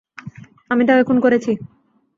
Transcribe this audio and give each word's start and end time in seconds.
আমি 0.69 0.83
তাকে 0.87 1.03
খুন 1.03 1.17
করছি। 1.19 1.51